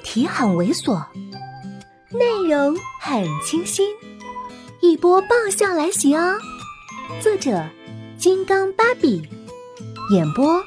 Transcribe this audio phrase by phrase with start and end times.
[0.00, 1.04] 题很猥琐，
[2.10, 3.88] 内容很清新，
[4.80, 6.38] 一波爆笑来袭哦！
[7.20, 7.68] 作者：
[8.16, 9.22] 金刚芭比，
[10.12, 10.62] 演播：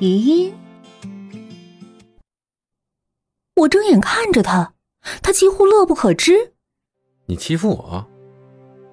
[0.00, 0.52] 余音。
[3.56, 4.74] 我睁眼看着他，
[5.22, 6.52] 他几乎乐不可支。
[7.26, 8.06] 你欺负我？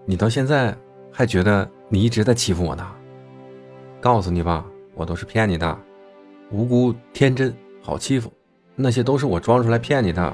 [0.05, 0.77] 你到现在
[1.11, 2.89] 还觉得你一直在欺负我呢？
[3.99, 4.65] 告诉你吧，
[4.95, 5.77] 我都是骗你的，
[6.51, 8.31] 无辜天真，好欺负。
[8.75, 10.33] 那些都是我装出来骗你的，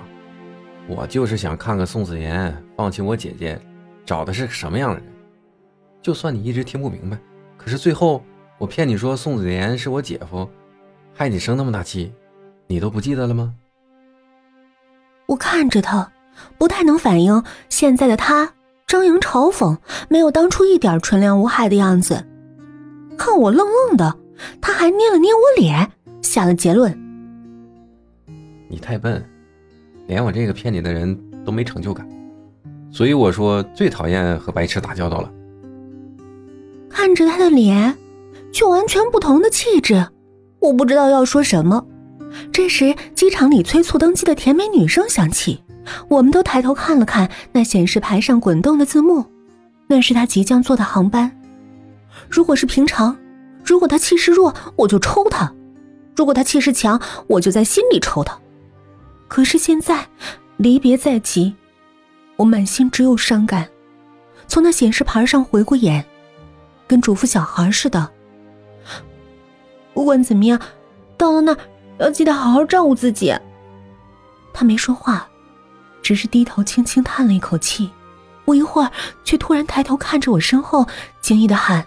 [0.88, 3.60] 我就是想看看宋子妍放弃我姐姐，
[4.06, 5.06] 找的是什么样的人。
[6.02, 7.18] 就算你一直听不明白，
[7.58, 8.24] 可是最后
[8.58, 10.50] 我骗你说宋子妍是我姐夫，
[11.14, 12.14] 害你生那么大气，
[12.68, 13.54] 你都不记得了吗？
[15.26, 16.12] 我看着他，
[16.58, 18.54] 不太能反应现在的他
[18.88, 19.78] 张扬嘲讽，
[20.08, 22.26] 没有当初一点纯良无害的样子。
[23.18, 24.18] 看我愣愣的，
[24.62, 27.09] 他还捏了捏我脸，下了结论。
[28.70, 29.22] 你太笨，
[30.08, 32.08] 连我这个骗你的人都没成就感，
[32.92, 35.32] 所以我说最讨厌和白痴打交道了。
[36.88, 37.98] 看着他的脸，
[38.52, 40.08] 却完全不同的气质，
[40.60, 41.84] 我不知道要说什么。
[42.52, 45.64] 这时，机场里催促登机的甜美女声响起，
[46.08, 49.26] 我们都抬头看了看那显示牌上滚动的字幕，
[49.88, 51.32] 那是他即将坐的航班。
[52.30, 53.18] 如果是平常，
[53.66, 55.52] 如果他气势弱，我就抽他；
[56.16, 58.38] 如果他气势强，我就在心里抽他。
[59.30, 60.10] 可是现在，
[60.58, 61.56] 离别在即，
[62.36, 63.70] 我满心只有伤感。
[64.48, 66.04] 从那显示牌上回过眼，
[66.88, 68.10] 跟嘱咐小孩似的。
[69.94, 70.60] 不管怎么样，
[71.16, 71.60] 到了那儿
[72.00, 73.34] 要记得好好照顾自己。
[74.52, 75.30] 他没说话，
[76.02, 77.92] 只是低头轻轻叹了一口气。
[78.46, 78.92] 不一会儿，
[79.24, 80.88] 却突然抬头看着我身后，
[81.22, 81.86] 惊异的喊：“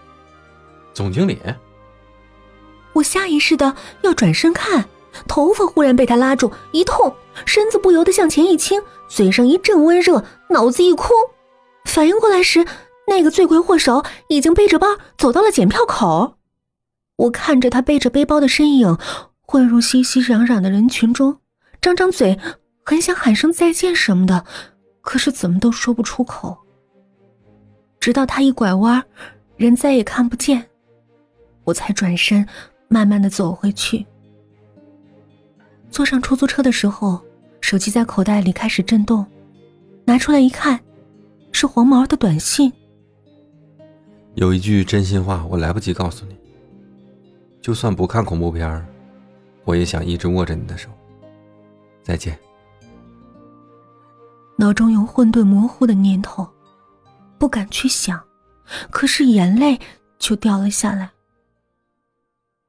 [0.95, 1.41] 总经理！”
[2.95, 4.89] 我下意识的要转身看。
[5.29, 7.15] 头发忽然被他拉住，一痛，
[7.47, 11.11] 身子不由得向前一倾，嘴上一阵温热，脑子一空。
[11.84, 12.64] 反应过来时，
[13.06, 16.38] 那个罪魁祸首已经背着包走到了检票口。
[17.16, 18.97] 我看着他背着背包的身影，
[19.41, 21.38] 混入熙熙攘攘的人群中，
[21.81, 22.38] 张张嘴，
[22.84, 24.44] 很想喊声再见什么的，
[25.00, 26.56] 可是怎么都说不出口。
[28.00, 29.04] 直到他一拐弯，
[29.56, 30.71] 人再也看不见，
[31.65, 32.47] 我才转身，
[32.88, 34.04] 慢慢的走回去。
[35.92, 37.20] 坐上出租车的时候，
[37.60, 39.25] 手机在口袋里开始震动，
[40.06, 40.80] 拿出来一看，
[41.53, 42.72] 是黄毛的短信。
[44.34, 46.36] 有一句真心话，我来不及告诉你。
[47.60, 48.84] 就算不看恐怖片
[49.64, 50.88] 我也想一直握着你的手。
[52.03, 52.36] 再见。
[54.56, 56.48] 脑中有混沌模糊的念头，
[57.38, 58.19] 不敢去想，
[58.91, 59.78] 可是眼泪
[60.19, 61.10] 就掉了下来。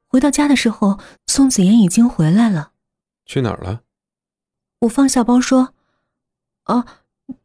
[0.10, 2.73] 回到家的时候，宋子妍已经回来了。
[3.26, 3.82] 去哪儿了？
[4.80, 5.74] 我放下包说
[6.64, 6.86] ：“啊，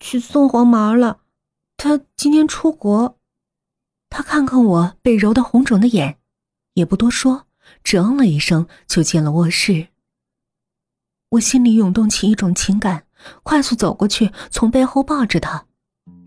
[0.01, 1.21] 去送黄毛了。
[1.77, 3.17] 他今天出国。”
[4.11, 6.19] 他看看我被揉得红肿的眼，
[6.75, 7.47] 也不多说，
[7.85, 9.89] 只嗯了一声，就进了卧室。
[11.31, 13.07] 我心里涌动起一种情感，
[13.43, 15.67] 快速走过去，从背后抱着他。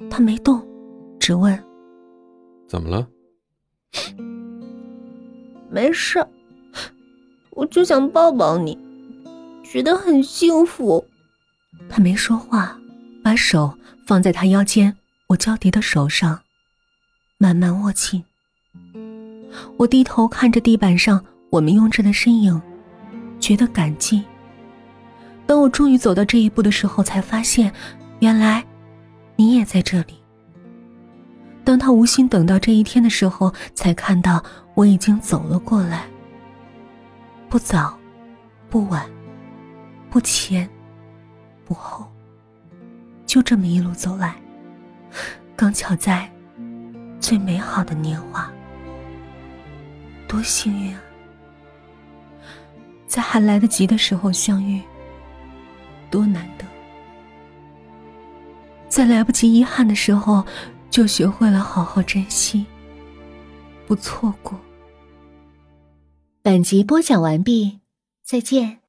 [0.09, 0.66] 他没动，
[1.19, 1.62] 只问
[2.69, 3.07] ：“怎么了？”
[5.72, 6.25] 没事，
[7.51, 8.78] 我就想抱抱你。
[9.72, 11.02] 觉得很幸福，
[11.88, 12.78] 他没说话，
[13.24, 13.74] 把手
[14.06, 14.94] 放在他腰间
[15.28, 16.38] 我交叠的手上，
[17.38, 18.22] 慢慢握紧。
[19.78, 22.62] 我低头看着地板上我们拥着的身影，
[23.40, 24.22] 觉得感激。
[25.46, 27.74] 当我终于走到这一步的时候，才发现，
[28.20, 28.62] 原来
[29.38, 30.16] 你也在这里。
[31.64, 34.44] 当他无心等到这一天的时候，才看到
[34.74, 36.10] 我已经走了过来。
[37.48, 37.98] 不早，
[38.70, 39.10] 不晚。
[40.12, 40.70] 不前，
[41.64, 42.06] 不后，
[43.26, 44.36] 就这么一路走来，
[45.56, 46.30] 刚巧在
[47.18, 48.52] 最美好的年华，
[50.28, 51.02] 多幸运啊！
[53.08, 54.82] 在还来得及的时候相遇，
[56.10, 56.66] 多难得；
[58.90, 60.46] 在来不及遗憾的时候，
[60.90, 62.66] 就学会了好好珍惜，
[63.88, 64.60] 不错过。
[66.42, 67.80] 本集播讲完毕，
[68.25, 68.81] 再见。